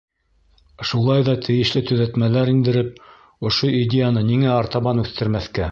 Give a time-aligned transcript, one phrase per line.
[0.91, 2.99] Шулай ҙа тейешле төҙәтмәләр индереп,
[3.51, 5.69] ошо идеяны ниңә артабан үҫтермәҫкә?